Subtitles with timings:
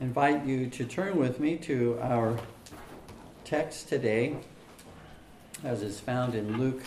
[0.00, 2.38] invite you to turn with me to our
[3.44, 4.36] text today,
[5.64, 6.82] as is found in Luke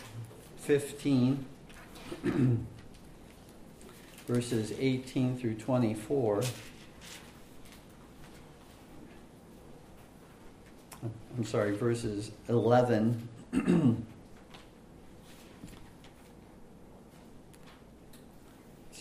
[0.57, 1.45] 15,
[4.27, 6.43] verses 18 through 24.
[11.37, 13.27] I'm sorry, verses 11.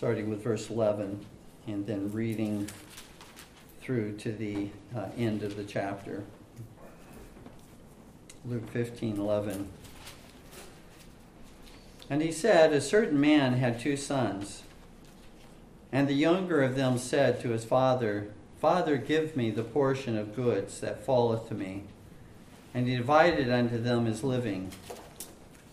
[0.01, 1.23] starting with verse 11
[1.67, 2.67] and then reading
[3.91, 6.23] through to the uh, end of the chapter.
[8.47, 9.69] Luke 15 11.
[12.09, 14.63] And he said, A certain man had two sons.
[15.91, 20.37] And the younger of them said to his father, Father, give me the portion of
[20.37, 21.83] goods that falleth to me.
[22.73, 24.71] And he divided unto them his living.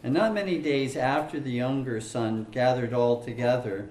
[0.03, 3.89] And not many days after the younger son gathered all together,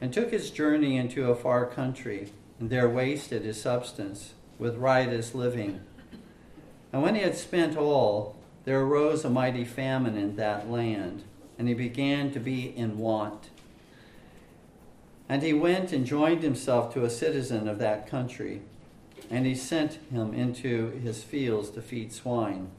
[0.00, 5.80] and took his journey into a far country, there wasted his substance with riotous living.
[6.92, 11.24] And when he had spent all, there arose a mighty famine in that land,
[11.58, 13.48] and he began to be in want.
[15.28, 18.62] And he went and joined himself to a citizen of that country,
[19.30, 22.70] and he sent him into his fields to feed swine.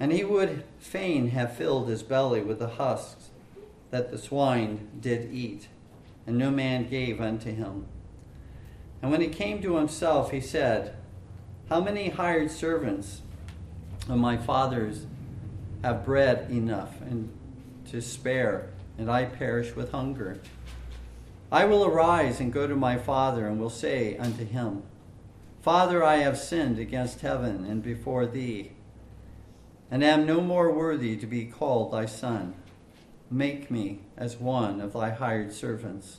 [0.00, 3.30] And he would fain have filled his belly with the husks
[3.90, 5.68] that the swine did eat
[6.26, 7.86] and no man gave unto him.
[9.02, 10.96] And when he came to himself, he said,
[11.68, 13.22] How many hired servants
[14.08, 15.06] of my father's
[15.82, 17.30] have bread enough and
[17.90, 20.40] to spare, and I perish with hunger?
[21.52, 24.82] I will arise and go to my father, and will say unto him,
[25.62, 28.72] Father, I have sinned against heaven and before thee,
[29.90, 32.54] and am no more worthy to be called thy son.
[33.30, 36.18] Make me as one of thy hired servants.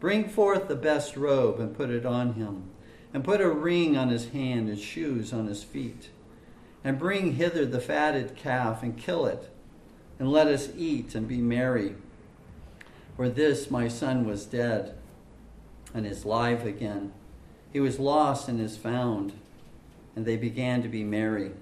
[0.00, 2.70] Bring forth the best robe and put it on him,
[3.14, 6.10] and put a ring on his hand and shoes on his feet.
[6.84, 9.50] And bring hither the fatted calf and kill it,
[10.18, 11.94] and let us eat and be merry.
[13.16, 14.94] For this my son was dead
[15.94, 17.12] and is alive again.
[17.72, 19.32] He was lost and is found.
[20.14, 21.52] And they began to be merry.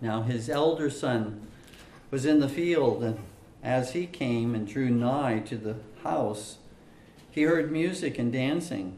[0.00, 1.46] Now his elder son
[2.10, 3.18] was in the field, and
[3.62, 6.58] as he came and drew nigh to the house,
[7.34, 8.96] he heard music and dancing.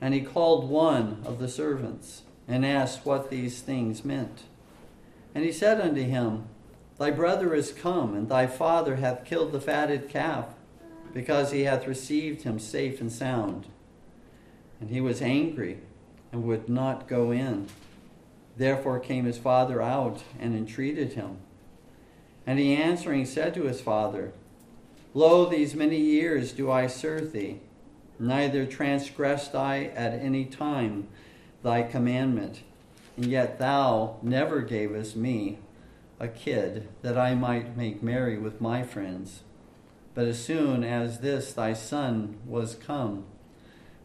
[0.00, 4.42] And he called one of the servants and asked what these things meant.
[5.32, 6.46] And he said unto him,
[6.98, 10.46] Thy brother is come, and thy father hath killed the fatted calf,
[11.14, 13.66] because he hath received him safe and sound.
[14.80, 15.78] And he was angry
[16.32, 17.68] and would not go in.
[18.56, 21.36] Therefore came his father out and entreated him.
[22.44, 24.32] And he answering said to his father,
[25.16, 27.58] Lo, these many years do I serve thee,
[28.18, 31.08] neither transgressed I at any time
[31.62, 32.60] thy commandment,
[33.16, 35.56] and yet thou never gavest me
[36.20, 39.40] a kid that I might make merry with my friends.
[40.12, 43.24] But as soon as this thy son was come,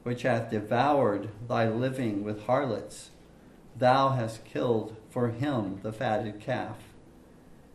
[0.03, 3.09] which hath devoured thy living with harlots,
[3.77, 6.77] thou hast killed for him the fatted calf.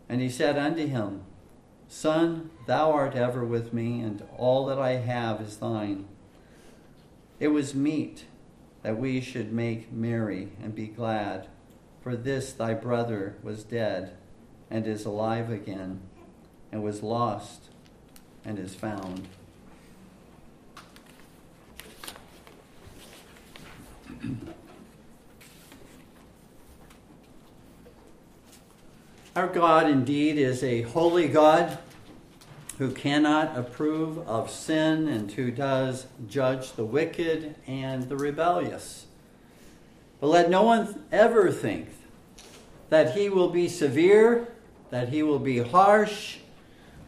[0.09, 1.25] And he said unto him,
[1.89, 6.07] Son, thou art ever with me, and all that I have is thine.
[7.39, 8.25] It was meet
[8.83, 11.49] that we should make merry and be glad,
[12.03, 14.17] for this thy brother was dead
[14.71, 16.01] and is alive again,
[16.73, 17.71] and was lost
[18.45, 19.29] and is found.
[29.37, 31.77] Our God indeed is a holy God
[32.79, 39.05] who cannot approve of sin and who does judge the wicked and the rebellious.
[40.21, 41.91] But let no one ever think
[42.89, 44.49] that he will be severe,
[44.89, 46.39] that he will be harsh,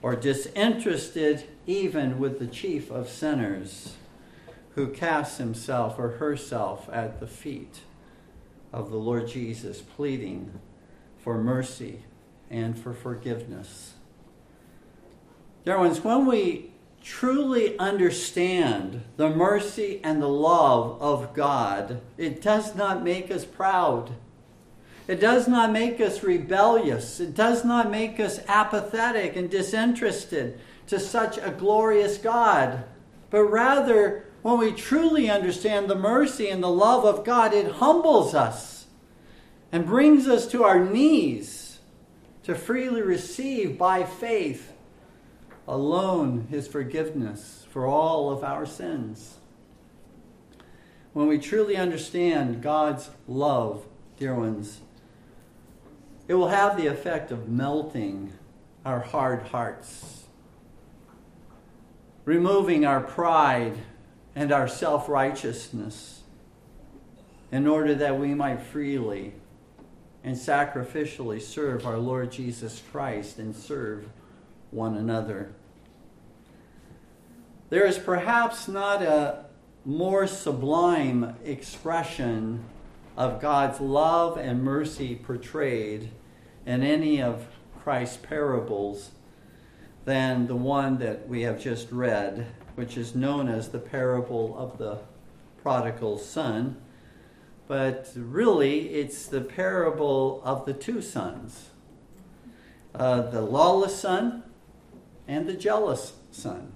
[0.02, 3.96] or disinterested even with the chief of sinners
[4.74, 7.80] who casts himself or herself at the feet
[8.70, 10.60] of the Lord Jesus, pleading
[11.16, 12.02] for mercy
[12.50, 13.94] and for forgiveness.
[15.64, 16.70] Dear ones, when we
[17.02, 24.12] truly understand the mercy and the love of God, it does not make us proud.
[25.06, 27.18] It does not make us rebellious.
[27.18, 32.84] It does not make us apathetic and disinterested to such a glorious God.
[33.30, 38.34] But rather, when we truly understand the mercy and the love of God, it humbles
[38.34, 38.86] us
[39.72, 41.57] and brings us to our knees
[42.48, 44.72] to freely receive by faith
[45.66, 49.36] alone his forgiveness for all of our sins.
[51.12, 53.84] When we truly understand God's love,
[54.16, 54.80] dear ones,
[56.26, 58.32] it will have the effect of melting
[58.82, 60.24] our hard hearts,
[62.24, 63.76] removing our pride
[64.34, 66.22] and our self righteousness,
[67.52, 69.34] in order that we might freely
[70.24, 74.08] and sacrificially serve our Lord Jesus Christ and serve
[74.70, 75.52] one another.
[77.70, 79.44] There is perhaps not a
[79.84, 82.64] more sublime expression
[83.16, 86.10] of God's love and mercy portrayed
[86.66, 87.46] in any of
[87.82, 89.10] Christ's parables
[90.04, 94.78] than the one that we have just read, which is known as the parable of
[94.78, 94.98] the
[95.62, 96.76] prodigal son.
[97.68, 101.70] But really, it's the parable of the two sons
[102.94, 104.42] uh, the lawless son
[105.28, 106.72] and the jealous son.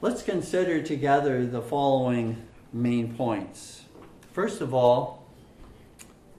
[0.00, 2.42] Let's consider together the following
[2.72, 3.84] main points.
[4.32, 5.26] First of all,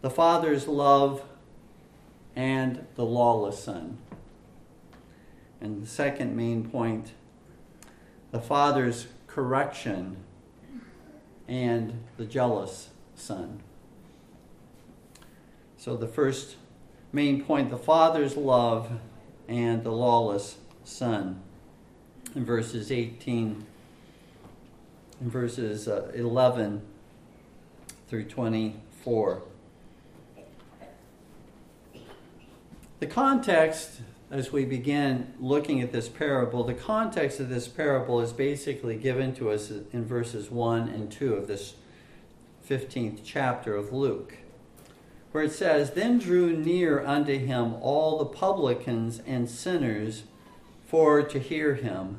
[0.02, 1.24] the father's love
[2.36, 3.98] and the lawless son.
[5.60, 7.14] And the second main point,
[8.32, 10.23] the father's correction
[11.48, 13.62] and the jealous son.
[15.78, 16.56] So the first
[17.12, 18.90] main point, the father's love
[19.48, 21.42] and the lawless son
[22.36, 23.66] in verses 18
[25.22, 26.82] in verses uh, 11
[28.08, 29.42] through 24.
[33.00, 34.02] The context,
[34.34, 39.32] as we begin looking at this parable, the context of this parable is basically given
[39.36, 41.76] to us in verses 1 and 2 of this
[42.68, 44.38] 15th chapter of Luke,
[45.32, 50.24] where it says, Then drew near unto him all the publicans and sinners
[50.84, 52.18] for to hear him.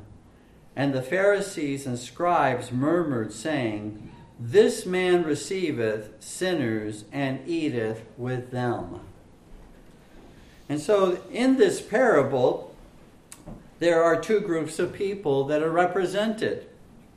[0.73, 4.09] And the Pharisees and scribes murmured, saying,
[4.39, 9.01] This man receiveth sinners and eateth with them.
[10.67, 12.75] And so, in this parable,
[13.79, 16.67] there are two groups of people that are represented.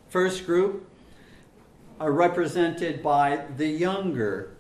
[0.08, 0.88] First group
[2.00, 4.54] are represented by the younger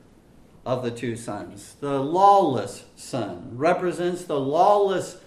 [0.64, 1.76] of the two sons.
[1.80, 5.18] The lawless son represents the lawless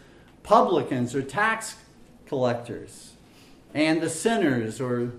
[0.44, 1.75] publicans or tax
[2.25, 3.13] collectors,
[3.74, 5.13] and the sinners, or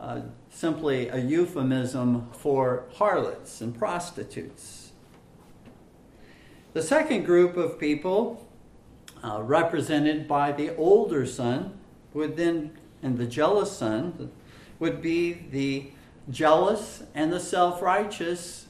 [0.00, 4.81] uh, simply a euphemism for harlots and prostitutes.
[6.72, 8.48] The second group of people,
[9.22, 11.78] uh, represented by the older son,
[12.14, 14.30] would then, and the jealous son,
[14.78, 15.90] would be the
[16.30, 18.66] jealous and the self righteous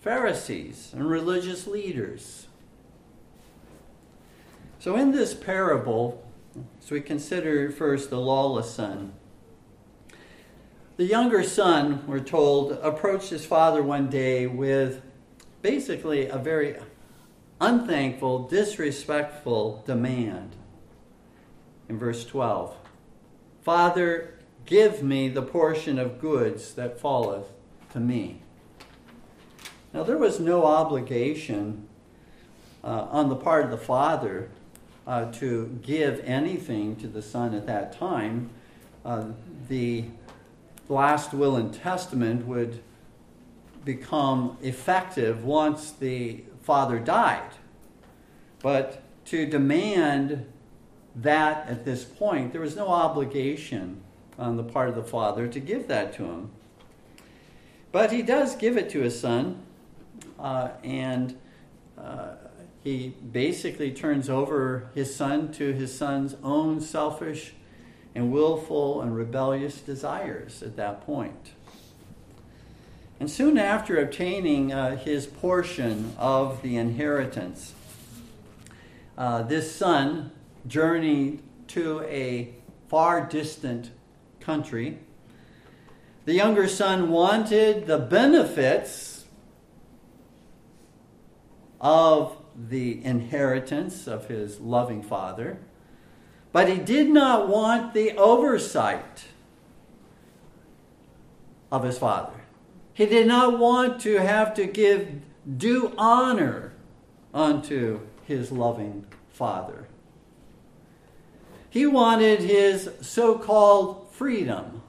[0.00, 2.46] Pharisees and religious leaders.
[4.78, 6.22] So, in this parable,
[6.80, 9.14] as we consider first the lawless son,
[10.96, 15.02] the younger son, we're told, approached his father one day with
[15.62, 16.76] basically a very
[17.60, 20.56] unthankful, disrespectful demand.
[21.88, 22.76] In verse 12
[23.62, 24.34] Father,
[24.64, 27.46] give me the portion of goods that falleth
[27.92, 28.40] to me.
[29.92, 31.88] Now, there was no obligation
[32.84, 34.50] uh, on the part of the father
[35.06, 38.50] uh, to give anything to the son at that time,
[39.04, 39.24] uh,
[39.68, 40.04] the
[40.88, 42.82] last will and testament would
[43.84, 47.52] become effective once the father died.
[48.60, 50.46] But to demand
[51.14, 54.00] that at this point, there was no obligation
[54.36, 56.50] on the part of the father to give that to him.
[57.92, 59.62] But he does give it to his son,
[60.40, 61.38] uh, and
[61.96, 62.32] uh,
[62.82, 67.54] he basically turns over his son to his son's own selfish
[68.12, 71.52] and willful and rebellious desires at that point.
[73.18, 77.74] And soon after obtaining uh, his portion of the inheritance,
[79.16, 80.30] uh, this son
[80.66, 82.54] journeyed to a
[82.88, 83.90] far distant
[84.40, 84.98] country.
[86.26, 89.24] The younger son wanted the benefits
[91.80, 92.36] of
[92.68, 95.58] the inheritance of his loving father.
[96.52, 99.24] But he did not want the oversight
[101.70, 102.35] of his father.
[102.96, 105.20] He did not want to have to give
[105.58, 106.72] due honor
[107.34, 109.86] unto his loving father.
[111.68, 114.80] He wanted his so called freedom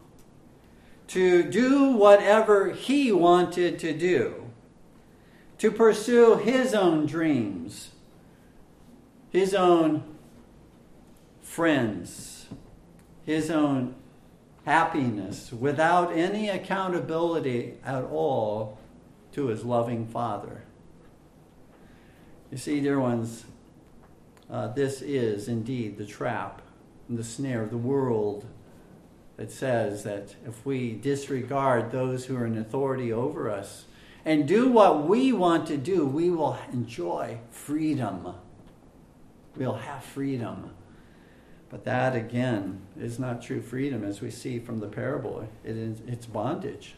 [1.08, 4.52] to do whatever he wanted to do,
[5.58, 7.92] to pursue his own dreams,
[9.30, 10.06] his own
[11.42, 12.46] friends,
[13.26, 13.96] his own
[14.68, 18.78] happiness, without any accountability at all
[19.32, 20.62] to his loving Father.
[22.52, 23.46] You see, dear ones,
[24.52, 26.62] uh, this is indeed the trap
[27.08, 28.46] and the snare of the world
[29.38, 33.86] that says that if we disregard those who are in authority over us
[34.26, 38.36] and do what we want to do, we will enjoy freedom.
[39.56, 40.72] We'll have freedom.
[41.70, 45.48] But that, again, is not true freedom as we see from the parable.
[45.64, 46.96] It is, it's bondage.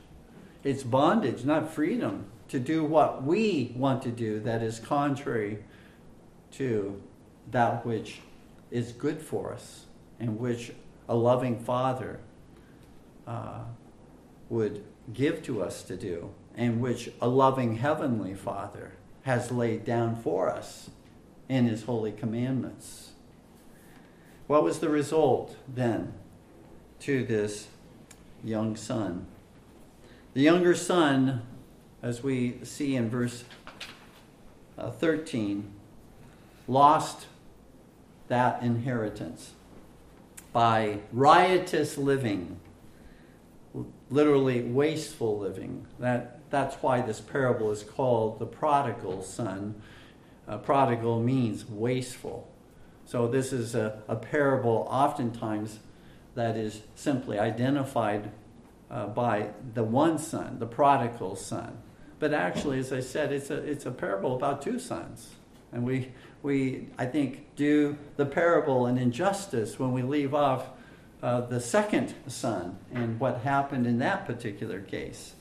[0.63, 5.63] It's bondage, not freedom, to do what we want to do that is contrary
[6.51, 7.01] to
[7.51, 8.19] that which
[8.69, 9.85] is good for us
[10.19, 10.71] and which
[11.07, 12.19] a loving Father
[13.25, 13.61] uh,
[14.49, 14.83] would
[15.13, 20.49] give to us to do, and which a loving Heavenly Father has laid down for
[20.49, 20.89] us
[21.47, 23.11] in His holy commandments.
[24.49, 26.11] What was the result then
[27.01, 27.67] to this
[28.43, 29.27] young son?
[30.33, 31.43] The younger son,
[32.01, 33.43] as we see in verse
[34.75, 35.71] uh, 13,
[36.67, 37.27] lost
[38.27, 39.51] that inheritance
[40.51, 42.59] by riotous living
[44.09, 45.85] literally wasteful living.
[45.99, 49.79] That, that's why this parable is called the prodigal son.
[50.47, 52.49] Uh, prodigal means wasteful.
[53.09, 55.79] So, this is a, a parable oftentimes
[56.35, 58.29] that is simply identified
[58.91, 61.79] uh, by the one son, the prodigal son.
[62.19, 65.31] But actually, as I said, it's a, it's a parable about two sons.
[65.71, 66.11] And we,
[66.43, 70.67] we, I think, do the parable an injustice when we leave off
[71.23, 75.33] uh, the second son and what happened in that particular case.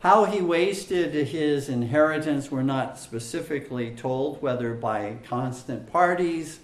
[0.00, 6.60] How he wasted his inheritance, we're not specifically told, whether by constant parties,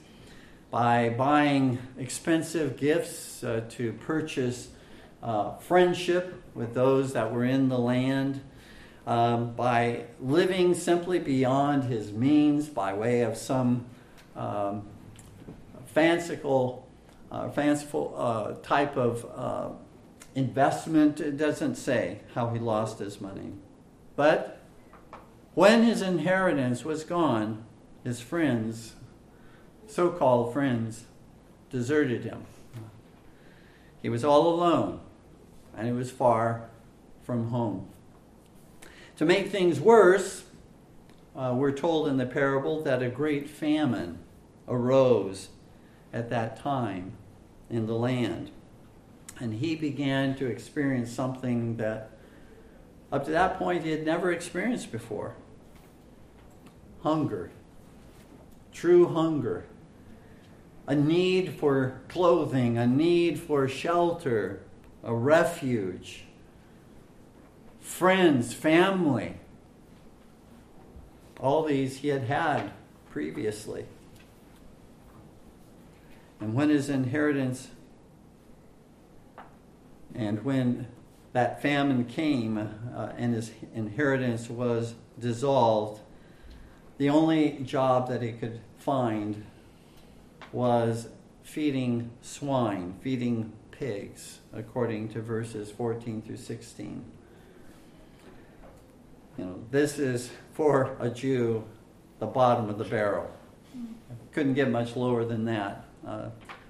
[0.70, 4.68] by buying expensive gifts uh, to purchase
[5.22, 8.42] uh, friendship with those that were in the land,
[9.06, 13.86] um, by living simply beyond his means by way of some
[14.36, 14.86] um,
[15.86, 16.86] fanciful,
[17.30, 19.70] uh, fanciful uh, type of uh,
[20.34, 21.20] investment.
[21.20, 23.52] It doesn't say how he lost his money.
[24.16, 24.60] But
[25.54, 27.64] when his inheritance was gone,
[28.04, 28.94] his friends,
[29.86, 31.04] so called friends,
[31.70, 32.44] deserted him.
[34.00, 35.00] He was all alone,
[35.76, 36.68] and he was far
[37.22, 37.88] from home.
[39.16, 40.44] To make things worse,
[41.36, 44.18] uh, we're told in the parable that a great famine
[44.66, 45.48] arose
[46.12, 47.12] at that time
[47.70, 48.50] in the land.
[49.42, 52.12] And he began to experience something that
[53.10, 55.34] up to that point he had never experienced before
[57.02, 57.50] hunger,
[58.72, 59.64] true hunger,
[60.86, 64.62] a need for clothing, a need for shelter,
[65.02, 66.22] a refuge,
[67.80, 69.34] friends, family.
[71.40, 72.70] All these he had had
[73.10, 73.86] previously.
[76.38, 77.66] And when his inheritance
[80.14, 80.86] and when
[81.32, 86.00] that famine came uh, and his inheritance was dissolved,
[86.98, 89.44] the only job that he could find
[90.52, 91.08] was
[91.42, 97.04] feeding swine, feeding pigs, according to verses 14 through 16.
[99.38, 101.64] You know, this is for a Jew
[102.18, 103.28] the bottom of the barrel.
[104.32, 105.84] Couldn't get much lower than that.
[106.06, 106.28] Uh,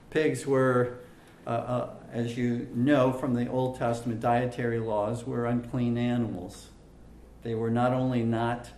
[0.08, 1.00] pigs were,
[1.46, 6.68] uh, uh, as you know from the Old Testament dietary laws, were unclean animals.
[7.42, 8.68] They were not only not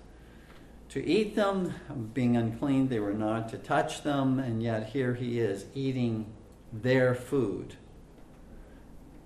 [0.91, 1.75] to eat them,
[2.15, 6.33] being unclean, they were not to touch them, and yet here he is eating
[6.73, 7.75] their food.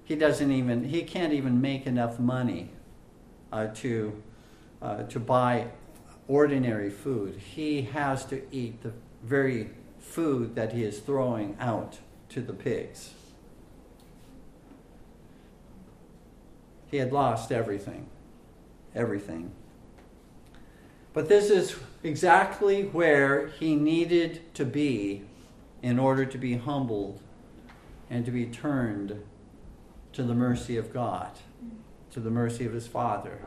[0.04, 2.70] He doesn't even, he can't even make enough money
[3.52, 4.22] uh, to,
[4.80, 5.66] uh, to buy
[6.26, 7.36] ordinary food.
[7.36, 11.98] He has to eat the very food that he is throwing out
[12.30, 13.12] to the pigs.
[16.90, 18.06] He had lost everything.
[18.94, 19.52] Everything.
[21.12, 25.24] But this is exactly where he needed to be
[25.82, 27.20] in order to be humbled
[28.10, 29.22] and to be turned
[30.12, 31.30] to the mercy of God,
[32.12, 33.40] to the mercy of his Father.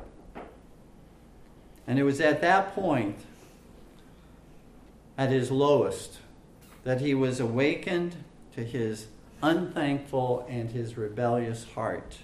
[1.88, 3.19] And it was at that point,
[5.17, 6.19] at his lowest,
[6.83, 8.15] that he was awakened
[8.55, 9.07] to his
[9.41, 12.19] unthankful and his rebellious heart.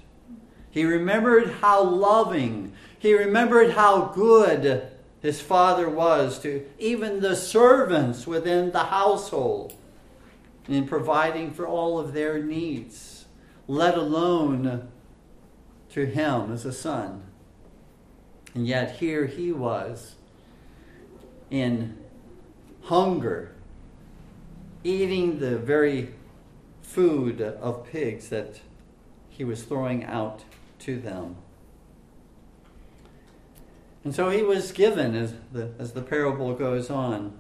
[0.78, 4.88] He remembered how loving, he remembered how good
[5.24, 9.74] his father was to even the servants within the household
[10.68, 13.26] in providing for all of their needs,
[13.68, 14.88] let alone
[15.94, 17.24] to him as a son.
[18.54, 20.14] And yet here he was
[21.50, 21.98] in
[22.84, 23.56] hunger,
[24.84, 26.14] eating the very
[26.84, 28.60] food of pigs that
[29.28, 30.44] he was throwing out
[30.80, 31.36] to them.
[34.04, 37.38] And so he was given, as the, as the parable goes on,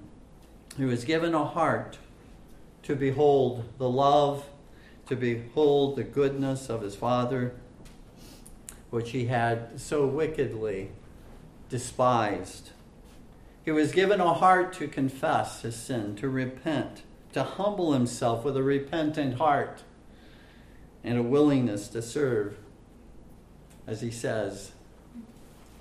[0.75, 1.97] he was given a heart
[2.83, 4.45] to behold the love,
[5.07, 7.55] to behold the goodness of his Father,
[8.89, 10.91] which he had so wickedly
[11.69, 12.71] despised.
[13.63, 17.03] He was given a heart to confess his sin, to repent,
[17.33, 19.83] to humble himself with a repentant heart,
[21.03, 22.57] and a willingness to serve,
[23.87, 24.73] as he says,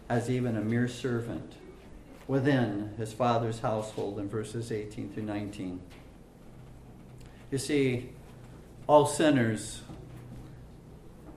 [0.08, 1.54] as even a mere servant
[2.28, 5.80] within his father's household in verses 18 through 19.
[7.50, 8.10] You see,
[8.86, 9.82] all sinners,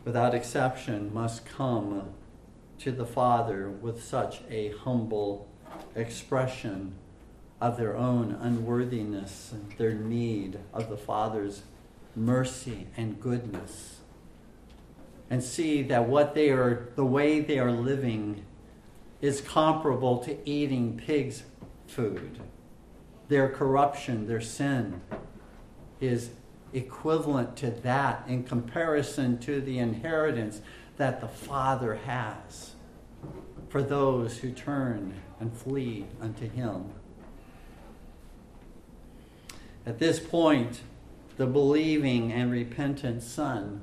[0.06, 2.10] without exception, must come
[2.80, 5.48] to the Father with such a humble
[5.96, 6.94] expression
[7.60, 11.64] of their own unworthiness their need of the Father's
[12.16, 13.99] mercy and goodness.
[15.30, 18.44] And see that what they are, the way they are living,
[19.22, 21.44] is comparable to eating pigs'
[21.88, 22.40] food.
[23.28, 25.02] Their corruption, their sin,
[26.00, 26.32] is
[26.74, 30.62] equivalent to that in comparison to the inheritance
[30.98, 32.72] that the Father has
[33.70, 36.86] for those who turn and flee unto Him.
[39.86, 40.82] At this point,
[41.38, 43.82] the believing and repentant Son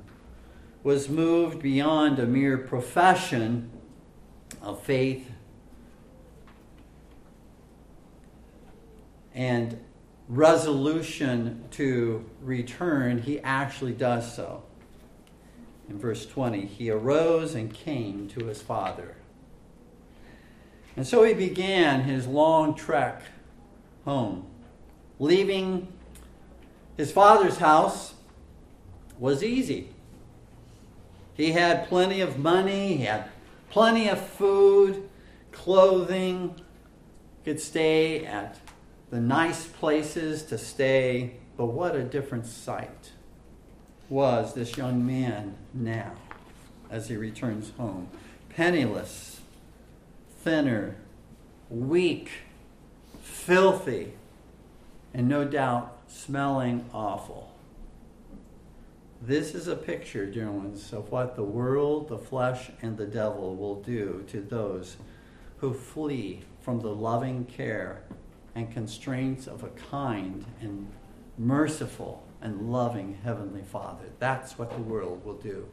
[0.87, 3.69] was moved beyond a mere profession
[4.61, 5.29] of faith
[9.35, 9.77] and
[10.29, 14.63] resolution to return, he actually does so.
[15.89, 19.17] In verse 20, he arose and came to his father.
[20.95, 23.23] And so he began his long trek
[24.05, 24.47] home.
[25.19, 25.91] Leaving
[26.95, 28.13] his father's house
[29.19, 29.89] was easy.
[31.37, 33.29] He had plenty of money, he had
[33.69, 35.07] plenty of food,
[35.51, 36.59] clothing,
[37.45, 38.59] could stay at
[39.11, 43.11] the nice places to stay, but what a different sight
[44.09, 46.13] was this young man now
[46.89, 48.09] as he returns home.
[48.49, 49.41] Penniless,
[50.43, 50.95] thinner,
[51.69, 52.31] weak,
[53.21, 54.13] filthy,
[55.13, 57.53] and no doubt smelling awful.
[59.21, 63.55] This is a picture, dear ones, of what the world, the flesh, and the devil
[63.55, 64.97] will do to those
[65.57, 68.03] who flee from the loving care
[68.53, 70.87] and constraints of a kind and
[71.37, 74.05] merciful and loving Heavenly Father.
[74.19, 75.67] That's what the world will do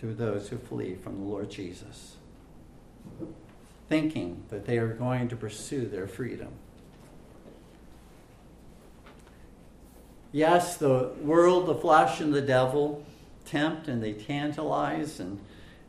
[0.00, 2.16] to those who flee from the Lord Jesus,
[3.88, 6.48] thinking that they are going to pursue their freedom.
[10.32, 13.04] Yes, the world, the flesh, and the devil
[13.44, 15.40] tempt and they tantalize and,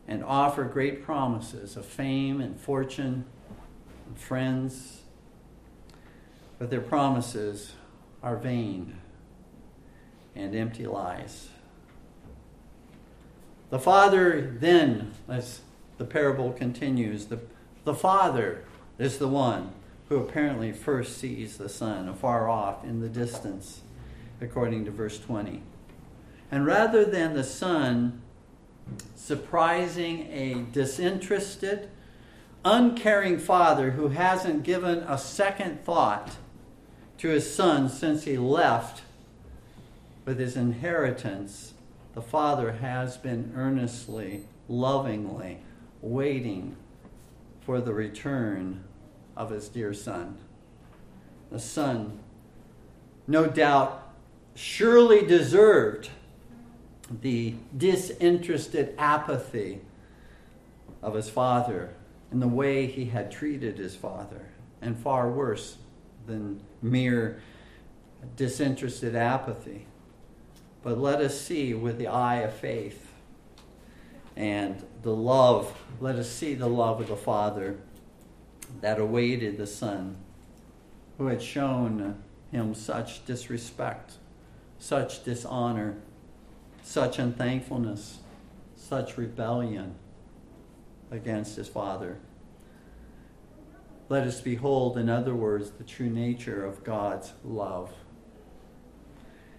[0.07, 3.25] and offer great promises of fame and fortune
[4.07, 5.01] and friends
[6.61, 7.73] but their promises
[8.21, 8.95] are vain
[10.35, 11.49] and empty lies.
[13.71, 15.61] The Father then, as
[15.97, 17.39] the parable continues, the,
[17.83, 18.63] the Father
[18.99, 19.71] is the one
[20.07, 23.81] who apparently first sees the Son afar off in the distance,
[24.41, 25.61] according to verse 20.
[26.51, 28.21] And rather than the Son
[29.15, 31.89] surprising a disinterested,
[32.65, 36.35] uncaring Father who hasn't given a second thought
[37.17, 39.03] to his son since he left
[40.25, 41.73] with his inheritance,
[42.13, 45.59] the father has been earnestly, lovingly
[46.01, 46.75] waiting
[47.61, 48.83] for the return
[49.37, 50.37] of his dear son.
[51.51, 52.19] The son,
[53.27, 54.00] no doubt,
[54.55, 56.09] surely deserved
[57.21, 59.81] the disinterested apathy
[61.01, 61.93] of his father
[62.31, 64.49] in the way he had treated his father,
[64.81, 65.77] and far worse
[66.25, 67.41] than mere
[68.35, 69.85] disinterested apathy.
[70.83, 73.11] But let us see with the eye of faith
[74.35, 77.77] and the love, let us see the love of the Father
[78.79, 80.15] that awaited the Son,
[81.17, 84.13] who had shown him such disrespect,
[84.81, 85.95] such dishonor,
[86.81, 88.17] such unthankfulness,
[88.75, 89.93] such rebellion
[91.11, 92.17] against his Father.
[94.09, 97.93] Let us behold, in other words, the true nature of God's love.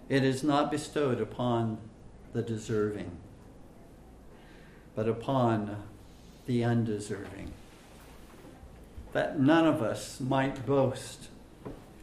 [0.09, 1.77] It is not bestowed upon
[2.33, 3.15] the deserving,
[4.93, 5.83] but upon
[6.47, 7.53] the undeserving.
[9.13, 11.29] That none of us might boast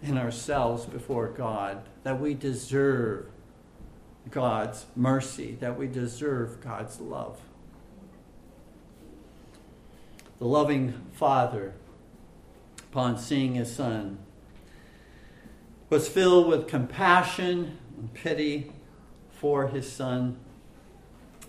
[0.02, 3.26] in ourselves before God that we deserve
[4.30, 7.40] God's mercy, that we deserve God's love.
[10.38, 11.74] The loving Father,
[12.78, 14.18] upon seeing his Son,
[15.90, 18.72] was filled with compassion and pity
[19.30, 20.38] for his Son,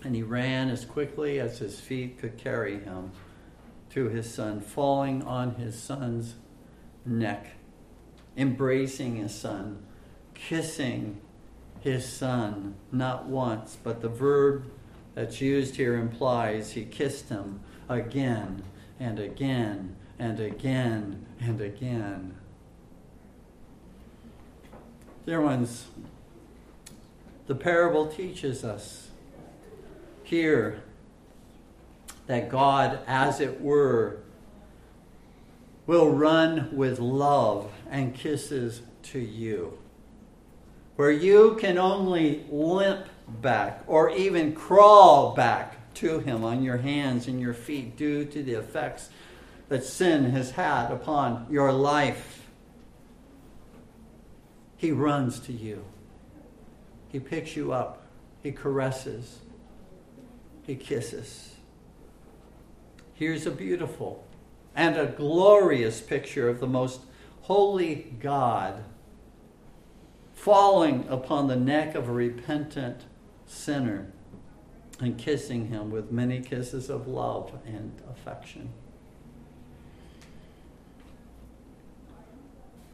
[0.02, 3.12] and he ran as quickly as his feet could carry him
[3.90, 6.34] to his Son, falling on his Son's
[7.06, 7.52] neck,
[8.36, 9.86] embracing his Son,
[10.48, 11.20] kissing
[11.80, 14.64] his Son, not once, but the verb
[15.14, 18.62] that's used here implies he kissed him again
[18.98, 22.34] and again and again and again.
[25.26, 25.86] Dear ones,
[27.46, 29.10] the parable teaches us
[30.22, 30.82] here
[32.26, 34.18] that God, as it were,
[35.86, 39.78] will run with love and kisses to you.
[40.96, 43.06] Where you can only limp
[43.40, 48.42] back or even crawl back to Him on your hands and your feet due to
[48.42, 49.10] the effects
[49.68, 52.46] that sin has had upon your life.
[54.76, 55.84] He runs to you.
[57.08, 58.06] He picks you up.
[58.42, 59.38] He caresses.
[60.62, 61.54] He kisses.
[63.14, 64.24] Here's a beautiful
[64.74, 67.00] and a glorious picture of the most
[67.42, 68.84] holy God
[70.42, 73.02] falling upon the neck of a repentant
[73.46, 74.10] sinner
[74.98, 78.68] and kissing him with many kisses of love and affection.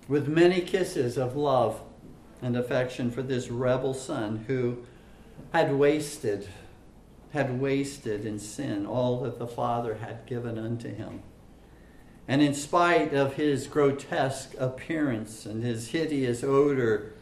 [0.08, 1.80] With many kisses of love
[2.42, 4.84] and affection for this rebel son who
[5.54, 6.50] had wasted,
[7.32, 11.22] had wasted in sin all that the Father had given unto him.
[12.28, 17.14] And in spite of his grotesque appearance and his hideous odor,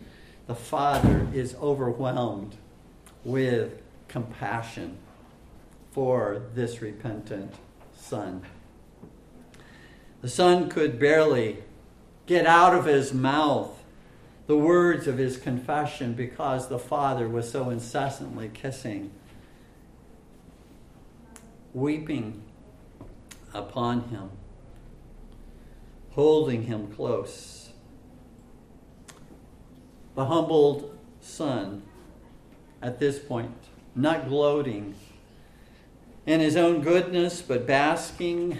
[0.46, 2.56] the Father is overwhelmed
[3.24, 4.98] with compassion
[5.90, 7.54] for this repentant
[7.96, 8.42] son.
[10.22, 11.58] The son could barely
[12.26, 13.76] get out of his mouth
[14.46, 19.10] the words of his confession because the father was so incessantly kissing,
[21.74, 22.42] weeping
[23.52, 24.30] upon him,
[26.10, 27.55] holding him close.
[30.16, 31.82] The humbled son
[32.82, 33.54] at this point
[33.94, 34.94] not gloating
[36.24, 38.58] in his own goodness, but basking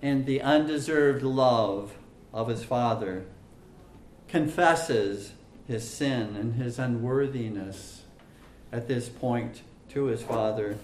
[0.00, 1.94] in the undeserved love
[2.32, 3.24] of his Father,
[4.28, 5.32] confesses
[5.66, 8.02] his sin and his unworthiness
[8.72, 10.78] at this point to his Father,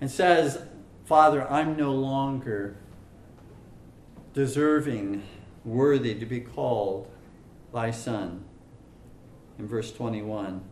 [0.00, 0.62] and says,
[1.04, 2.76] Father, I'm no longer
[4.34, 5.22] deserving,
[5.64, 7.08] worthy to be called
[7.72, 8.44] thy son.
[9.58, 10.62] In verse 21.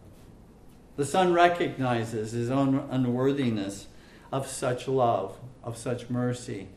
[0.97, 3.89] The son recognizes his own unworthiness
[4.33, 6.69] of such love, of such mercy.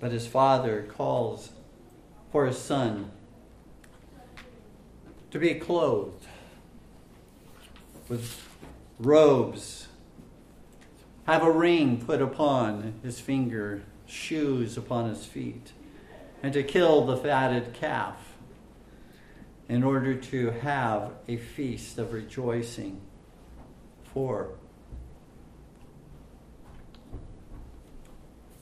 [0.00, 1.50] But his father calls
[2.32, 3.10] for his son
[5.30, 6.26] to be clothed
[8.08, 8.46] with
[8.98, 9.88] robes,
[11.26, 15.72] have a ring put upon his finger, shoes upon his feet,
[16.42, 18.31] and to kill the fatted calf
[19.68, 23.00] in order to have a feast of rejoicing
[24.04, 24.50] for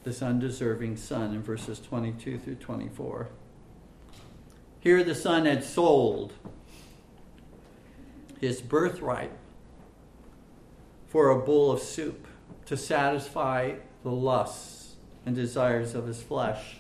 [0.04, 3.28] this undeserving son in verses 22 through 24.
[4.80, 6.32] Here the son had sold
[8.40, 9.32] his birthright
[11.06, 12.26] for a bowl of soup
[12.66, 14.94] to satisfy the lusts
[15.26, 16.76] and desires of his flesh.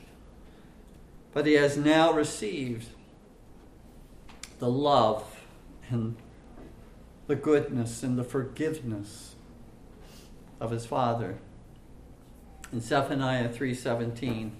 [1.32, 2.88] But he has now received
[4.60, 5.40] the love
[5.88, 6.14] and
[7.26, 9.34] the goodness and the forgiveness
[10.60, 11.38] of his Father.
[12.72, 14.52] In Zephaniah 3:17,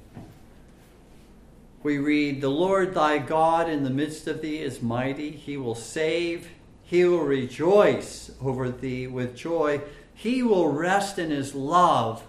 [1.83, 5.75] we read, "The Lord thy God in the midst of thee is mighty; he will
[5.75, 6.49] save,
[6.83, 9.83] he will rejoice over thee with joy,
[10.15, 12.23] he will rest in his love,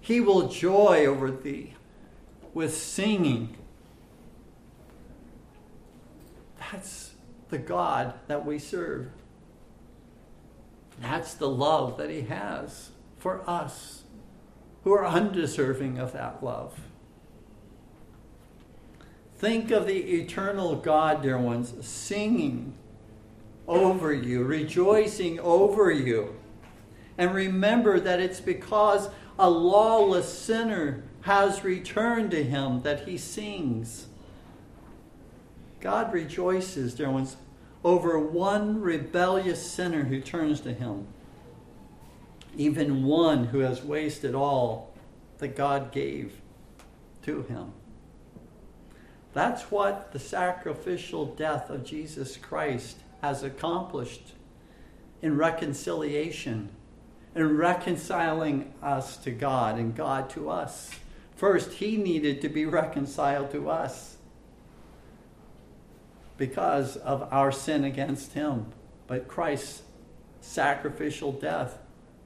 [0.00, 1.74] he will joy over thee
[2.54, 3.56] with singing."
[6.70, 7.12] That's
[7.50, 9.08] the God that we serve.
[11.00, 14.04] That's the love that He has for us
[14.84, 16.78] who are undeserving of that love.
[19.36, 22.74] Think of the eternal God, dear ones, singing
[23.66, 26.36] over you, rejoicing over you.
[27.16, 34.06] And remember that it's because a lawless sinner has returned to him that he sings.
[35.84, 37.36] God rejoices, dear ones,
[37.84, 41.06] over one rebellious sinner who turns to him.
[42.56, 44.94] Even one who has wasted all
[45.38, 46.40] that God gave
[47.24, 47.72] to him.
[49.34, 54.32] That's what the sacrificial death of Jesus Christ has accomplished
[55.20, 56.70] in reconciliation
[57.34, 60.92] and reconciling us to God and God to us.
[61.36, 64.13] First, he needed to be reconciled to us
[66.36, 68.66] because of our sin against him.
[69.06, 69.82] But Christ's
[70.40, 71.78] sacrificial death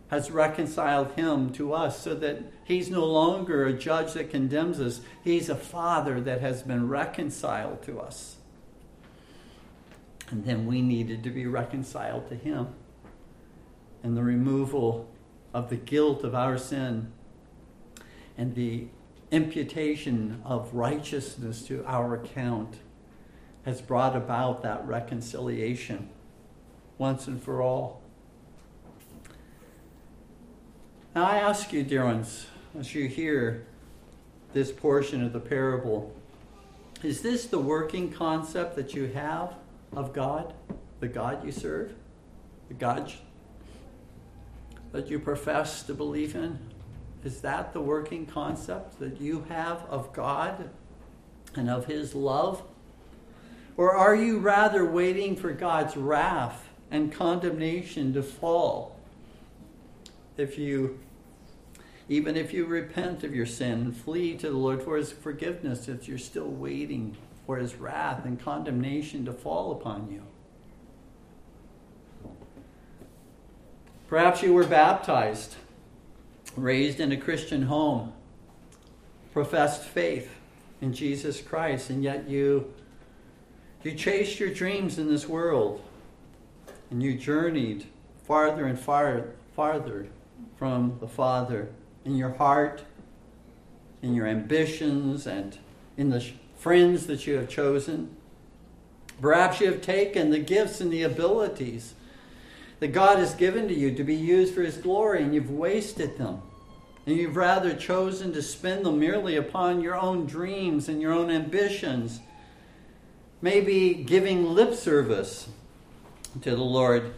[0.08, 5.00] has reconciled him to us so that he's no longer a judge that condemns us.
[5.22, 8.36] He's a father that has been reconciled to us.
[10.30, 12.68] And then we needed to be reconciled to him.
[14.02, 15.10] And the removal
[15.52, 17.12] of the guilt of our sin
[18.36, 18.86] and the
[19.30, 22.78] imputation of righteousness to our account
[23.68, 26.08] has brought about that reconciliation
[26.96, 28.00] once and for all.
[31.14, 32.46] Now, I ask you, dear ones,
[32.80, 33.66] as you hear
[34.54, 36.16] this portion of the parable,
[37.02, 39.52] is this the working concept that you have
[39.94, 40.54] of God,
[41.00, 41.92] the God you serve,
[42.68, 43.12] the God
[44.92, 46.58] that you profess to believe in?
[47.22, 50.70] Is that the working concept that you have of God
[51.54, 52.62] and of His love?
[53.78, 58.98] Or are you rather waiting for God's wrath and condemnation to fall?
[60.36, 60.98] If you,
[62.08, 65.86] even if you repent of your sin and flee to the Lord for his forgiveness,
[65.86, 70.22] if you're still waiting for his wrath and condemnation to fall upon you.
[74.08, 75.54] Perhaps you were baptized,
[76.56, 78.12] raised in a Christian home,
[79.32, 80.34] professed faith
[80.80, 82.72] in Jesus Christ, and yet you
[83.82, 85.82] you chased your dreams in this world,
[86.90, 87.86] and you journeyed
[88.26, 90.08] farther and far, farther
[90.56, 91.68] from the Father
[92.04, 92.84] in your heart,
[94.02, 95.58] in your ambitions, and
[95.96, 96.24] in the
[96.56, 98.14] friends that you have chosen.
[99.20, 101.94] Perhaps you have taken the gifts and the abilities
[102.80, 106.18] that God has given to you to be used for His glory, and you've wasted
[106.18, 106.42] them.
[107.06, 111.30] And you've rather chosen to spend them merely upon your own dreams and your own
[111.30, 112.20] ambitions
[113.40, 115.48] maybe giving lip service
[116.42, 117.14] to the Lord,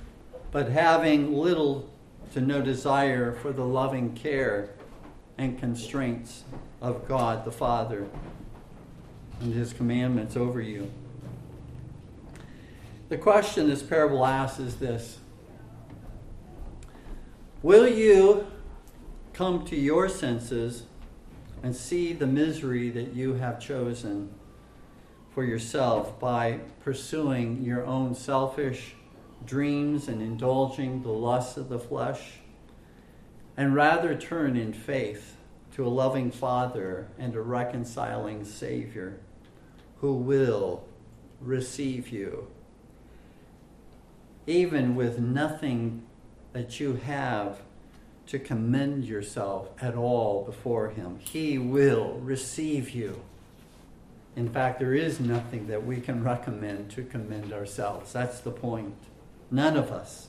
[0.50, 1.88] but having little
[2.32, 4.70] to no desire for the loving care
[5.38, 6.44] and constraints
[6.80, 8.06] of God the Father
[9.40, 10.90] and His commandments over you.
[13.08, 15.18] The question this parable asks is this
[17.62, 18.46] Will you
[19.32, 20.84] come to your senses
[21.62, 24.32] and see the misery that you have chosen?
[25.30, 28.94] For yourself by pursuing your own selfish
[29.46, 32.40] dreams and indulging the lusts of the flesh,
[33.56, 35.36] and rather turn in faith
[35.72, 39.18] to a loving Father and a reconciling Savior
[40.00, 40.84] who will
[41.40, 42.48] receive you.
[44.46, 46.02] Even with nothing
[46.52, 47.60] that you have
[48.26, 53.22] to commend yourself at all before Him, He will receive you.
[54.36, 58.12] In fact, there is nothing that we can recommend to commend ourselves.
[58.12, 58.94] That's the point.
[59.50, 60.28] None of us.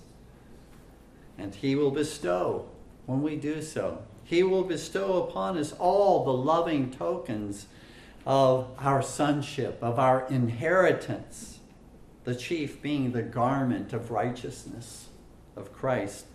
[1.38, 2.68] And He will bestow
[3.06, 4.04] when we do so.
[4.24, 7.68] He will bestow upon us all the loving tokens
[8.26, 11.60] of our sonship, of our inheritance,
[12.24, 15.08] the chief being the garment of righteousness
[15.56, 16.26] of Christ,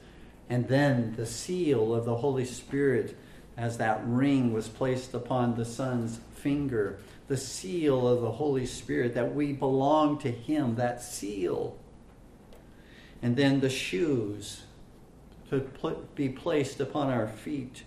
[0.48, 3.16] and then the seal of the Holy Spirit
[3.56, 9.14] as that ring was placed upon the Son's finger the seal of the Holy Spirit,
[9.14, 11.76] that we belong to Him, that seal.
[13.22, 14.62] And then the shoes
[15.50, 15.68] to
[16.14, 17.84] be placed upon our feet,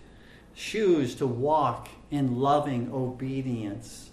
[0.53, 4.11] shoes to walk in loving obedience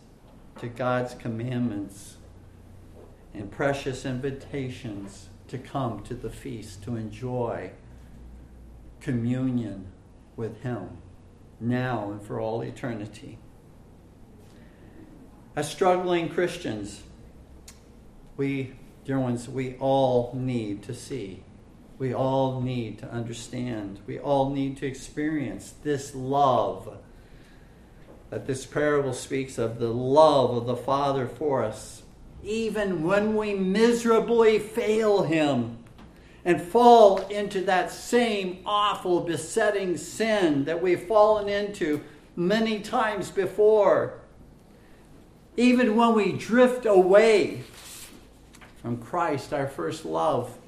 [0.60, 2.16] to God's commandments
[3.34, 7.70] and precious invitations to come to the feast to enjoy
[9.00, 9.86] communion
[10.36, 10.98] with Him
[11.60, 13.38] now and for all eternity.
[15.56, 17.02] As struggling Christians,
[18.36, 18.74] we,
[19.06, 21.42] dear ones, we all need to see.
[21.98, 24.00] We all need to understand.
[24.06, 26.98] We all need to experience this love
[28.28, 32.02] that this parable speaks of the love of the Father for us,
[32.44, 35.78] even when we miserably fail Him
[36.44, 42.02] and fall into that same awful, besetting sin that we've fallen into
[42.34, 44.20] many times before.
[45.56, 47.62] Even when we drift away
[48.82, 50.58] from Christ, our first love,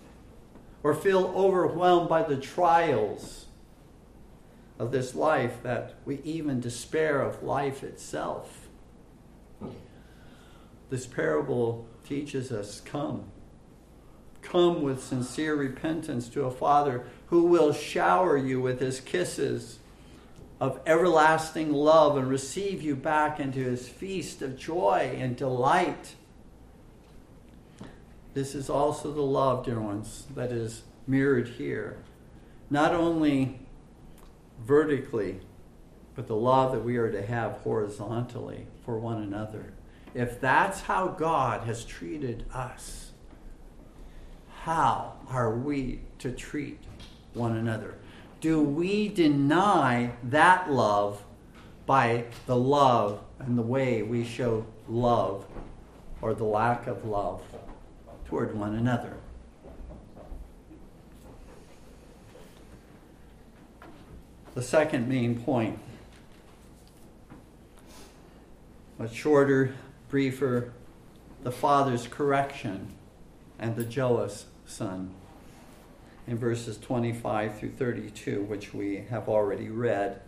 [0.83, 3.47] or feel overwhelmed by the trials
[4.79, 8.69] of this life that we even despair of life itself.
[10.89, 13.25] This parable teaches us come
[14.43, 19.78] Come with sincere repentance to a Father who will shower you with his kisses
[20.61, 26.15] of everlasting love and receive you back into his feast of joy and delight.
[28.35, 31.99] This is also the love, dear ones, that is mirrored here.
[32.71, 33.61] Not only
[34.65, 35.41] vertically,
[36.15, 39.73] but the love that we are to have horizontally for one another.
[40.15, 43.13] If that's how God has treated us,
[44.63, 46.81] how are we to treat
[47.35, 47.95] one another?
[48.41, 51.25] Do we deny that love
[51.87, 55.45] by the love and the way we show love
[56.23, 57.43] or the lack of love
[58.27, 59.15] toward one another?
[64.55, 65.79] The second main point,
[69.01, 69.75] a shorter,
[70.09, 70.73] briefer,
[71.43, 72.95] the Father's correction
[73.59, 75.15] and the jealous Son
[76.29, 80.21] in verses 25 through 32, which we have already read.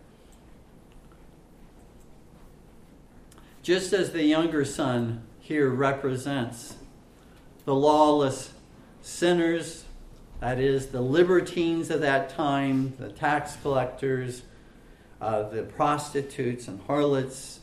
[3.62, 6.76] Just as the younger son here represents
[7.66, 8.54] the lawless
[9.02, 9.84] sinners,
[10.40, 14.40] that is, the libertines of that time, the tax collectors,
[15.20, 17.60] uh, the prostitutes and harlots.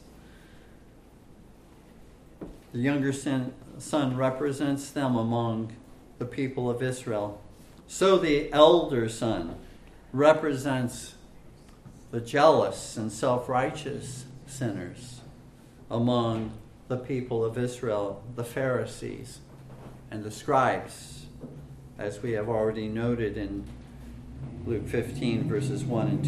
[2.71, 5.75] The younger son, son represents them among
[6.19, 7.41] the people of Israel.
[7.87, 9.55] So the elder son
[10.11, 11.15] represents
[12.11, 15.21] the jealous and self righteous sinners
[15.89, 16.51] among
[16.87, 19.39] the people of Israel, the Pharisees
[20.11, 21.25] and the scribes,
[21.97, 23.65] as we have already noted in
[24.65, 26.23] Luke 15, verses 1 and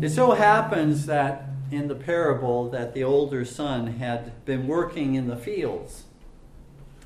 [0.00, 0.06] 2.
[0.06, 5.26] It so happens that in the parable that the older son had been working in
[5.26, 6.04] the fields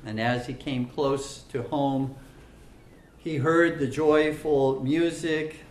[0.05, 2.15] and as he came close to home,
[3.23, 5.61] he heard the joyful music,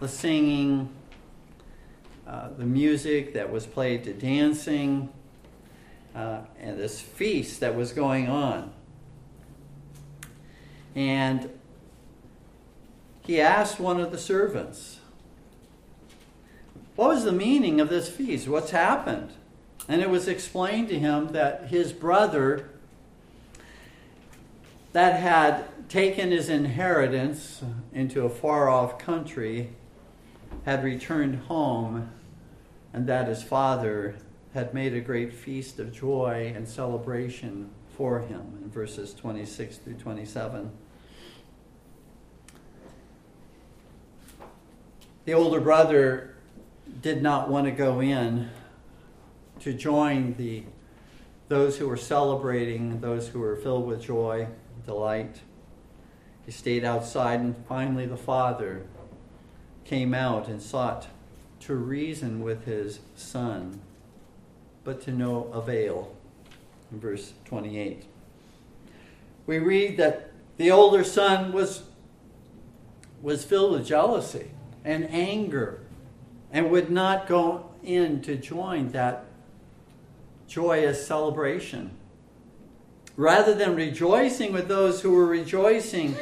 [0.00, 0.88] the singing,
[2.26, 5.10] uh, the music that was played to dancing,
[6.14, 8.72] uh, and this feast that was going on.
[10.94, 11.50] And
[13.26, 15.00] he asked one of the servants,
[16.94, 18.48] What was the meaning of this feast?
[18.48, 19.34] What's happened?
[19.88, 22.70] And it was explained to him that his brother
[24.94, 29.70] that had taken his inheritance into a far off country
[30.64, 32.10] had returned home,
[32.92, 34.16] and that his father
[34.54, 39.94] had made a great feast of joy and celebration for him in verses 26 through
[39.94, 40.70] 27.
[45.24, 46.34] The older brother
[47.02, 48.48] did not want to go in
[49.60, 50.64] to join the
[51.48, 54.48] those who were celebrating, those who were filled with joy
[54.84, 55.40] delight.
[56.46, 58.86] He stayed outside, and finally the father
[59.84, 61.08] came out and sought
[61.60, 63.80] to reason with his son,
[64.84, 66.14] but to no avail.
[66.92, 68.04] In verse 28,
[69.46, 71.82] we read that the older son was,
[73.20, 74.52] was filled with jealousy
[74.84, 75.80] and anger
[76.52, 79.24] and would not go in to join that
[80.46, 81.90] joyous celebration
[83.16, 86.14] rather than rejoicing with those who were rejoicing,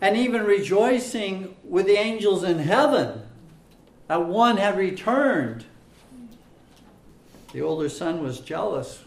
[0.00, 3.22] and even rejoicing with the angels in heaven
[4.06, 5.64] that one had returned.
[7.52, 9.04] The older son was jealous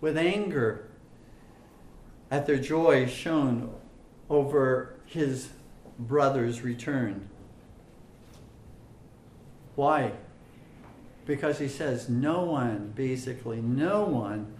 [0.00, 0.88] with anger
[2.30, 3.72] at their joy shown
[4.28, 5.50] over his
[5.98, 7.28] brother's return.
[9.74, 10.12] Why?
[11.26, 14.52] Because he says, no one, basically, no one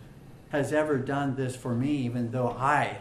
[0.51, 2.99] has ever done this for me, even though I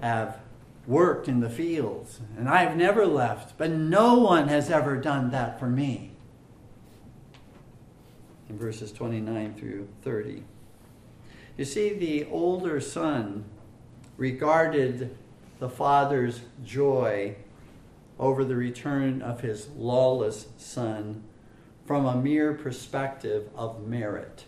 [0.00, 0.38] have
[0.86, 5.58] worked in the fields and I've never left, but no one has ever done that
[5.58, 6.12] for me.
[8.48, 10.44] In verses 29 through 30.
[11.56, 13.44] You see, the older son
[14.16, 15.16] regarded
[15.58, 17.36] the father's joy
[18.18, 21.22] over the return of his lawless son
[21.86, 24.44] from a mere perspective of merit.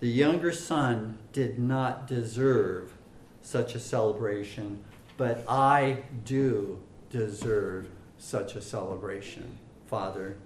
[0.00, 2.92] The younger son did not deserve
[3.42, 4.84] such a celebration,
[5.18, 6.78] but I do
[7.10, 7.88] deserve
[8.18, 10.36] such a celebration, Father.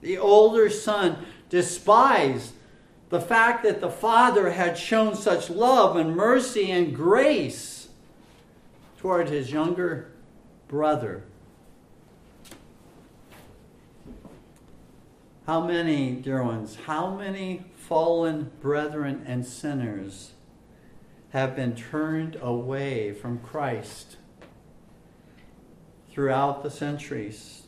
[0.00, 2.54] The older son despised
[3.10, 7.88] the fact that the father had shown such love and mercy and grace
[8.98, 10.12] toward his younger
[10.68, 11.24] brother.
[15.46, 20.30] How many, dear ones, how many fallen brethren and sinners
[21.32, 24.16] have been turned away from Christ
[26.10, 27.62] throughout the centuries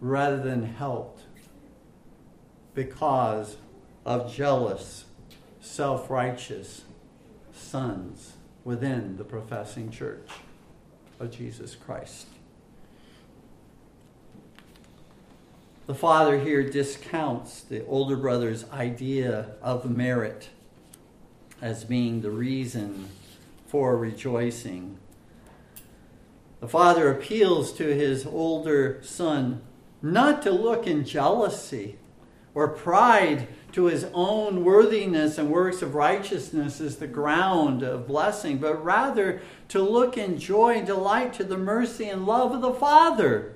[0.00, 1.22] rather than helped
[2.74, 3.56] because
[4.04, 5.06] of jealous,
[5.62, 6.82] self righteous
[7.54, 8.34] sons
[8.64, 10.28] within the professing church
[11.18, 12.26] of Jesus Christ.
[15.86, 20.50] The father here discounts the older brother's idea of merit
[21.62, 23.08] as being the reason
[23.68, 24.98] for rejoicing.
[26.60, 29.62] The father appeals to his older son
[30.02, 31.96] not to look in jealousy
[32.54, 38.58] or pride to his own worthiness and works of righteousness as the ground of blessing,
[38.58, 42.74] but rather to look in joy and delight to the mercy and love of the
[42.74, 43.54] Father,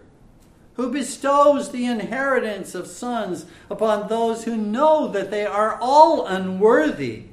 [0.74, 7.24] who bestows the inheritance of sons upon those who know that they are all unworthy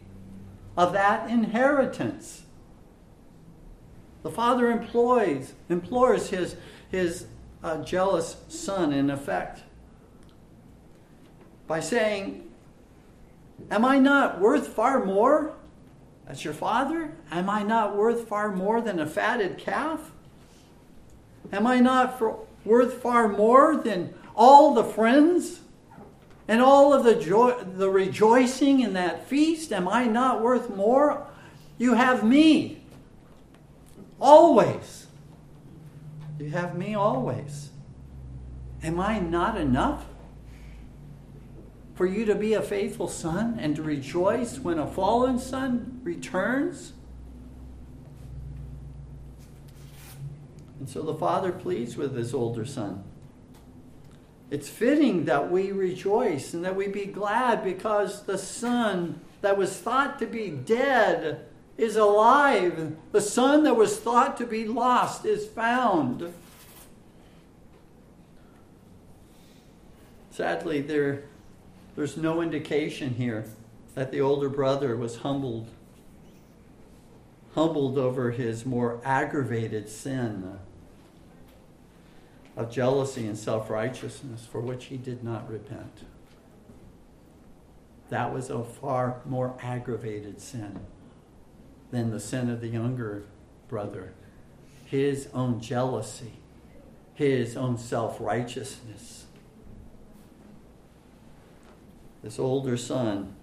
[0.76, 2.44] of that inheritance.
[4.24, 6.56] The Father employs, implores his,
[6.90, 7.28] his
[7.64, 9.64] uh, jealous son, in effect,
[11.68, 12.50] by saying,
[13.70, 15.54] Am I not worth far more
[16.28, 17.12] as your father?
[17.32, 20.12] Am I not worth far more than a fatted calf?
[21.52, 25.60] Am I not for, worth far more than all the friends
[26.48, 29.72] and all of the joy, the rejoicing in that feast?
[29.72, 31.28] Am I not worth more?
[31.78, 32.84] You have me
[34.20, 35.08] always.
[36.40, 37.70] You have me always.
[38.84, 40.06] Am I not enough?
[41.96, 46.94] for you to be a faithful son and to rejoice when a fallen son returns?
[50.80, 53.04] And so the father pleads with his older son.
[54.54, 59.76] It's fitting that we rejoice and that we be glad because the son that was
[59.76, 62.96] thought to be dead is alive.
[63.12, 66.32] The son that was thought to be lost is found.
[70.30, 71.24] Sadly, there
[71.96, 73.46] there's no indication here
[73.96, 75.68] that the older brother was humbled
[77.56, 80.60] humbled over his more aggravated sin
[82.56, 86.06] of jealousy and self-righteousness for which he did not repent.
[88.10, 90.80] That was a far more aggravated sin
[91.92, 93.24] than the sin of the younger
[93.68, 94.14] brother.
[94.86, 96.34] His own jealousy,
[97.16, 99.24] his own self-righteousness
[102.24, 103.36] this older son,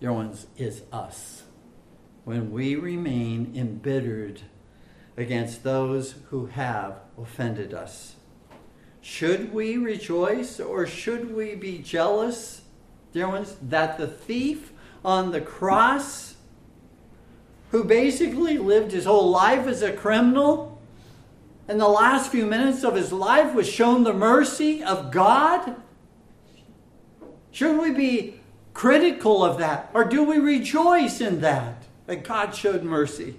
[0.00, 1.42] dear ones, is us.
[2.24, 4.42] When we remain embittered
[5.16, 8.16] against those who have offended us.
[9.00, 12.62] Should we rejoice or should we be jealous,
[13.12, 14.72] dear ones, that the thief
[15.04, 16.34] on the cross,
[17.70, 20.82] who basically lived his whole life as a criminal,
[21.68, 25.76] in the last few minutes of his life was shown the mercy of God?
[27.50, 28.40] Should we be
[28.74, 29.90] critical of that?
[29.94, 31.84] Or do we rejoice in that?
[32.06, 33.36] That God showed mercy.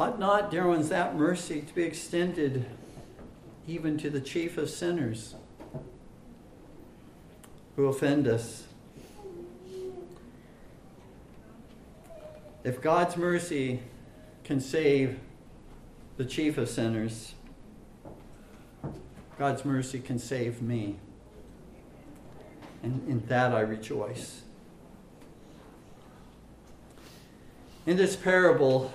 [0.00, 2.64] Ought not, dear ones, that mercy to be extended
[3.68, 5.34] even to the chief of sinners
[7.76, 8.64] who offend us?
[12.64, 13.82] If God's mercy
[14.42, 15.20] can save
[16.16, 17.34] the chief of sinners,
[19.38, 20.96] God's mercy can save me.
[22.82, 24.44] And in that I rejoice.
[27.84, 28.94] In this parable,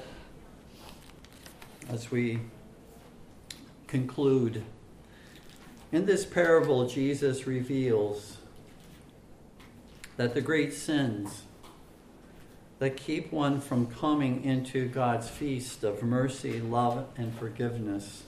[1.90, 2.40] as we
[3.88, 4.64] conclude.
[5.92, 8.38] In this parable, Jesus reveals
[10.18, 11.44] that the great sins
[12.80, 18.24] that keep one from coming into God's feast of mercy, love, and forgiveness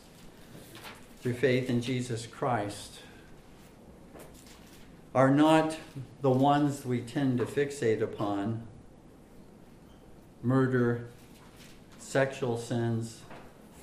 [1.22, 3.00] through faith in Jesus Christ
[5.14, 5.78] are not
[6.22, 8.62] the ones we tend to fixate upon
[10.44, 11.08] murder,
[12.00, 13.22] sexual sins,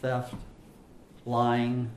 [0.04, 0.34] theft,
[1.24, 1.90] lying.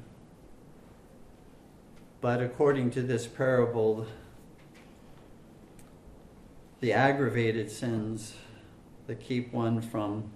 [2.22, 4.08] But according to this parable,
[6.80, 8.36] the aggravated sins
[9.08, 10.32] that keep one from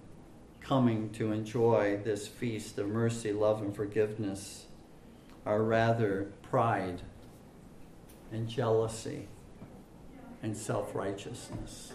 [0.60, 4.66] coming to enjoy this feast of mercy, love, and forgiveness
[5.46, 7.02] are rather pride
[8.34, 9.30] and jealousy
[10.44, 11.94] and self righteousness.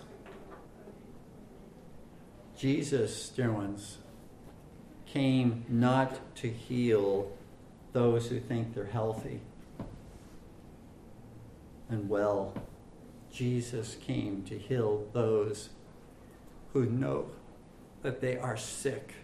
[2.57, 3.99] Jesus, dear ones,
[5.17, 7.33] came not to heal
[7.95, 9.41] those who think they're healthy
[11.89, 12.53] and well.
[13.33, 15.71] Jesus came to heal those
[16.75, 17.31] who know
[18.03, 19.15] that they are sick,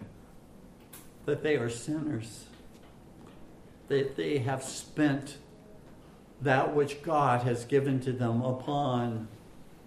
[1.27, 2.47] that they are sinners,
[3.89, 5.37] that they have spent
[6.41, 9.29] that which God has given to them upon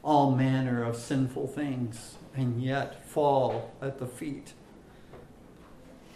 [0.04, 4.54] all manner of sinful things and yet fall at the feet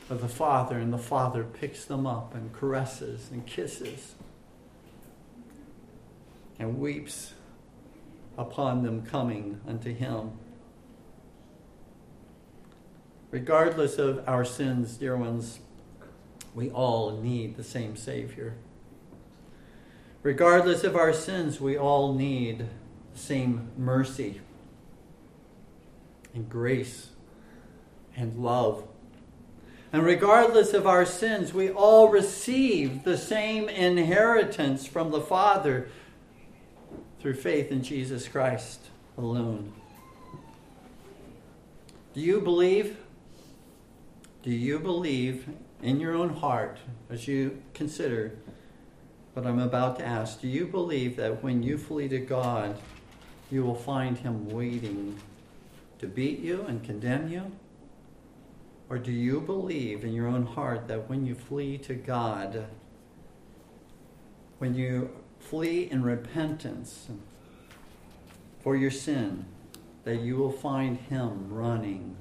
[0.10, 4.16] of the Father, and the Father picks them up and caresses and kisses
[6.58, 7.34] and weeps
[8.38, 10.32] upon them coming unto Him.
[13.32, 15.60] Regardless of our sins, dear ones,
[16.56, 18.56] we all need the same Savior.
[20.24, 22.66] Regardless of our sins, we all need
[23.14, 24.42] the same mercy
[26.34, 27.10] and grace
[28.16, 28.84] and love.
[29.92, 35.90] And regardless of our sins, we all receive the same inheritance from the Father
[37.20, 38.82] through faith in Jesus Christ
[39.18, 39.74] alone.
[42.14, 42.98] Do you believe?
[44.44, 45.48] Do you believe
[45.82, 46.78] in your own heart
[47.10, 48.38] as you consider
[49.34, 50.40] what I'm about to ask?
[50.42, 52.78] Do you believe that when you flee to God,
[53.52, 55.18] you will find Him waiting
[56.00, 57.52] to beat you and condemn you?
[58.90, 62.66] Or do you believe in your own heart that when you flee to God,
[64.58, 67.08] when you flee in repentance
[68.62, 69.46] for your sin,
[70.06, 72.16] that you will find Him running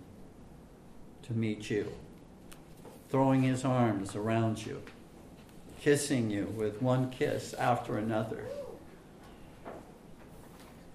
[1.22, 1.90] to meet you,
[3.08, 4.82] throwing His arms around you,
[5.80, 8.44] kissing you with one kiss after another?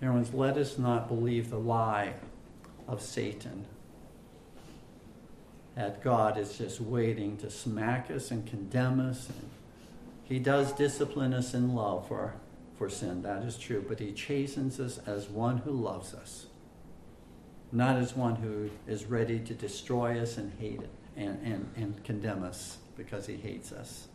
[0.01, 2.13] Ones, let us not believe the lie
[2.89, 3.65] of Satan.
[5.75, 9.27] That God is just waiting to smack us and condemn us.
[9.29, 9.49] And
[10.23, 12.33] he does discipline us in love for,
[12.77, 16.47] for sin, that is true, but He chastens us as one who loves us,
[17.71, 22.03] not as one who is ready to destroy us and hate it and, and, and
[22.03, 24.07] condemn us because He hates us.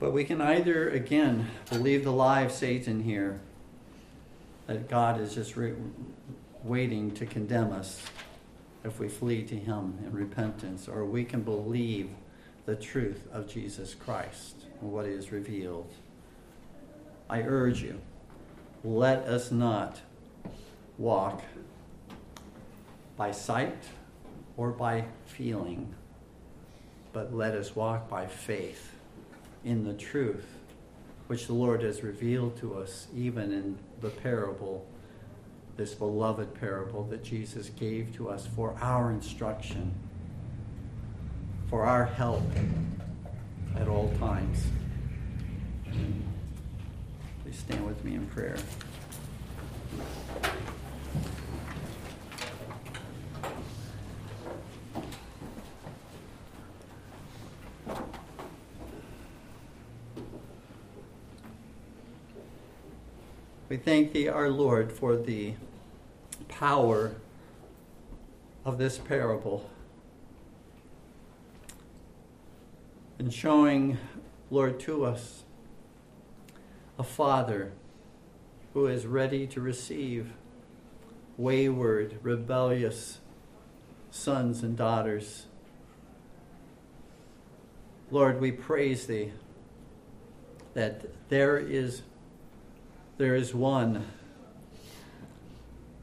[0.00, 3.40] But we can either, again, believe the lie of Satan here
[4.66, 5.74] that God is just re-
[6.62, 8.02] waiting to condemn us
[8.84, 12.10] if we flee to Him in repentance, or we can believe
[12.66, 15.92] the truth of Jesus Christ and what is revealed.
[17.28, 18.00] I urge you,
[18.82, 20.00] let us not
[20.98, 21.42] walk
[23.16, 23.84] by sight
[24.56, 25.94] or by feeling,
[27.12, 28.92] but let us walk by faith
[29.64, 30.46] in the truth
[31.26, 34.86] which the Lord has revealed to us, even in the parable,
[35.76, 39.94] this beloved parable that Jesus gave to us for our instruction,
[41.68, 42.42] for our help
[43.76, 44.66] at all times.
[47.42, 48.56] Please stand with me in prayer.
[63.74, 65.54] We thank thee, our Lord, for the
[66.46, 67.16] power
[68.64, 69.68] of this parable
[73.18, 73.98] and showing,
[74.48, 75.42] Lord, to us
[77.00, 77.72] a father
[78.74, 80.30] who is ready to receive
[81.36, 83.18] wayward, rebellious
[84.08, 85.46] sons and daughters.
[88.12, 89.32] Lord, we praise thee
[90.74, 92.02] that there is
[93.16, 94.04] there is one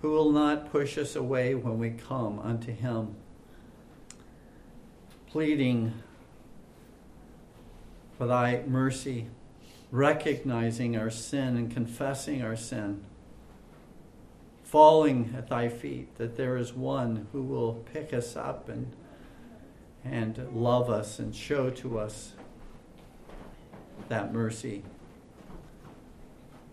[0.01, 3.15] who will not push us away when we come unto him,
[5.27, 5.93] pleading
[8.17, 9.27] for thy mercy,
[9.91, 13.03] recognizing our sin and confessing our sin,
[14.63, 18.95] falling at thy feet, that there is one who will pick us up and,
[20.03, 22.31] and love us and show to us
[24.07, 24.83] that mercy.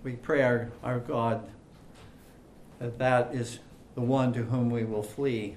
[0.02, 1.48] We pray, our, our God,
[2.78, 3.58] that that is
[3.94, 5.56] the one to whom we will flee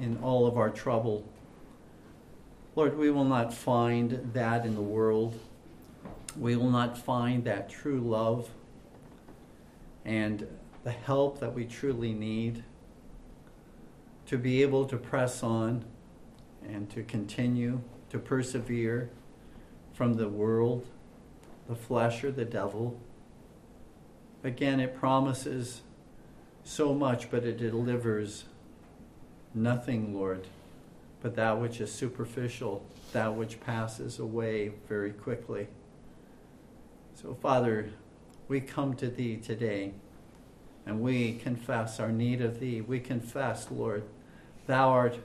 [0.00, 1.24] in all of our trouble.
[2.74, 5.38] Lord, we will not find that in the world.
[6.36, 8.48] We will not find that true love
[10.04, 10.46] and
[10.82, 12.64] the help that we truly need
[14.26, 15.84] to be able to press on
[16.66, 19.10] and to continue to persevere
[19.92, 20.86] from the world,
[21.68, 22.98] the flesh, or the devil.
[24.44, 25.82] Again, it promises
[26.64, 28.44] so much, but it delivers
[29.54, 30.46] nothing, Lord,
[31.20, 35.68] but that which is superficial, that which passes away very quickly.
[37.14, 37.90] So, Father,
[38.48, 39.92] we come to Thee today
[40.84, 42.80] and we confess our need of Thee.
[42.80, 44.02] We confess, Lord,
[44.66, 45.18] Thou art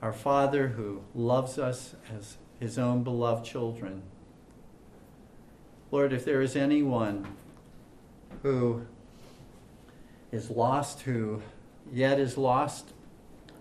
[0.00, 4.02] our Father who loves us as His own beloved children.
[5.92, 7.26] Lord, if there is anyone
[8.42, 8.86] who
[10.30, 11.42] is lost, who
[11.92, 12.92] yet is lost,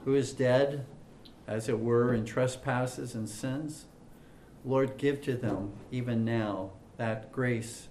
[0.05, 0.85] who is dead,
[1.47, 3.85] as it were, in trespasses and sins,
[4.63, 7.87] Lord, give to them even now that grace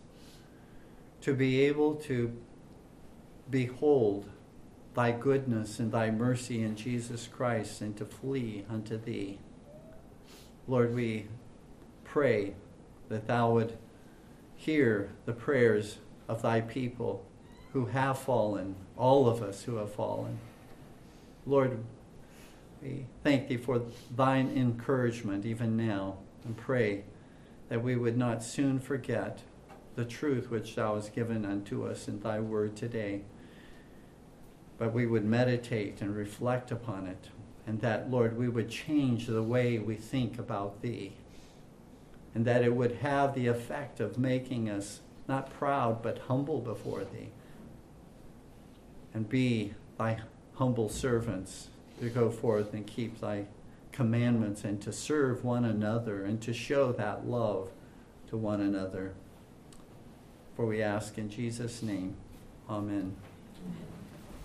[1.20, 2.36] to be able to
[3.50, 4.30] behold
[4.94, 9.38] thy goodness and thy mercy in Jesus Christ and to flee unto thee.
[10.66, 11.26] Lord, we
[12.04, 12.54] pray
[13.08, 13.76] that thou would
[14.56, 15.98] hear the prayers
[16.30, 17.26] of thy people
[17.72, 20.38] who have fallen, all of us who have fallen.
[21.44, 21.82] Lord,
[22.80, 23.82] we thank thee for
[24.14, 27.02] thine encouragement even now and pray
[27.68, 29.40] that we would not soon forget
[29.96, 33.22] the truth which thou hast given unto us in thy word today,
[34.78, 37.28] but we would meditate and reflect upon it,
[37.66, 41.12] and that, Lord, we would change the way we think about thee,
[42.36, 45.00] and that it would have the effect of making us
[45.30, 47.30] not proud but humble before thee
[49.14, 50.18] and be thy
[50.54, 51.68] humble servants
[52.00, 53.46] to go forth and keep thy
[53.92, 57.70] commandments and to serve one another and to show that love
[58.28, 59.14] to one another.
[60.56, 62.16] For we ask in Jesus' name,
[62.68, 63.16] Amen.
[63.56, 63.89] Amen.